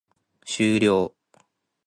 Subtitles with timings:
[0.43, 1.13] 終了